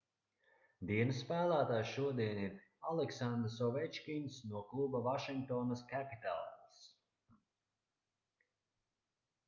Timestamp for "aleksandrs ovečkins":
2.93-4.39